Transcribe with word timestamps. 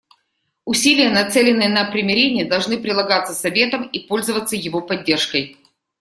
Усилия, 0.65 1.11
нацеленные 1.11 1.69
на 1.69 1.85
примирение, 1.85 2.43
должны 2.45 2.79
прилагаться 2.79 3.35
Советом 3.35 3.87
и 3.87 3.99
пользоваться 3.99 4.55
его 4.55 4.81
поддержкой. 4.81 5.55